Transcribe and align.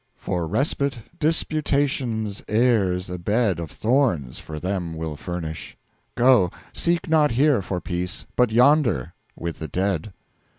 For 0.17 0.47
Respite, 0.47 1.03
disputatious 1.19 2.41
Heirs 2.47 3.07
a 3.07 3.19
Bed 3.19 3.59
Of 3.59 3.69
Thorns 3.69 4.39
for 4.39 4.59
them 4.59 4.97
will 4.97 5.15
furnish. 5.15 5.77
Go, 6.15 6.49
Seek 6.73 7.07
not 7.07 7.33
Here 7.33 7.61
for 7.61 7.79
Peace 7.79 8.25
but 8.35 8.51
Yonder 8.51 9.13
with 9.35 9.59
the 9.59 9.67
Dead. 9.67 10.11